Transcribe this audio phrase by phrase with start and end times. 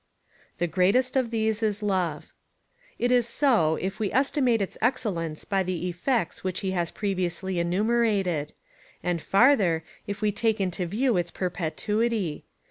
[0.57, 2.33] The greatest of these is love.
[2.97, 7.57] It is so, if we estimate its excellence by the effects which he has previously
[7.57, 8.53] enumer ated;
[9.03, 12.45] and farther, if we take into view its perpetuity.